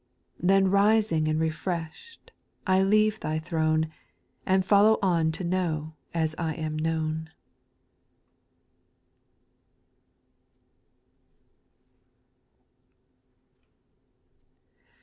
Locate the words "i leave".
2.65-3.19